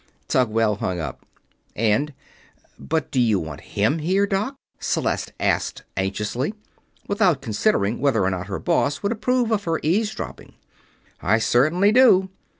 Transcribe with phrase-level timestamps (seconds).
[0.27, 1.27] Tugwell hung up
[1.75, 2.15] and:
[2.79, 6.55] "But do you want him here, Doc?" Celeste asked, anxiously,
[7.07, 10.55] without considering whether or not her boss would approve of her eavesdropping.
[11.21, 12.31] "I certainly do.